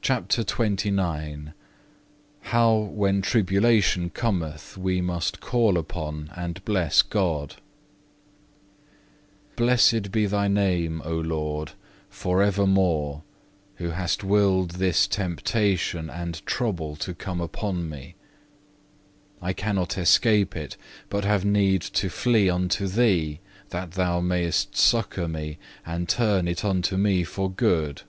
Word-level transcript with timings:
CHAPTER 0.00 0.42
XXIX 0.42 1.52
How 2.40 2.74
when 2.74 3.22
tribulation 3.22 4.10
cometh 4.10 4.76
we 4.76 5.00
must 5.00 5.38
call 5.38 5.78
upon 5.78 6.28
and 6.34 6.64
bless 6.64 7.02
God 7.02 7.54
Blessed 9.54 10.10
be 10.10 10.26
thy 10.26 10.48
name, 10.48 11.02
O 11.04 11.12
Lord, 11.14 11.70
for 12.10 12.42
evermore, 12.42 13.22
who 13.76 13.90
hast 13.90 14.24
willed 14.24 14.72
this 14.72 15.06
temptation 15.06 16.10
and 16.10 16.44
trouble 16.46 16.96
to 16.96 17.14
come 17.14 17.40
upon 17.40 17.88
me. 17.88 18.16
I 19.40 19.52
cannot 19.52 19.96
escape 19.96 20.56
it, 20.56 20.76
but 21.10 21.24
have 21.24 21.44
need 21.44 21.80
to 21.80 22.08
flee 22.10 22.50
unto 22.50 22.88
Thee, 22.88 23.38
that 23.68 23.92
Thou 23.92 24.18
mayest 24.20 24.74
succour 24.76 25.28
me 25.28 25.58
and 25.86 26.08
turn 26.08 26.48
it 26.48 26.64
unto 26.64 26.96
me 26.96 27.22
for 27.22 27.48
good. 27.48 28.02